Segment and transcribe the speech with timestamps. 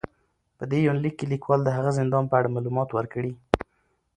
[0.57, 3.31] په دې يونليک کې ليکوال د هغه زندان په اړه معلومات ور کړي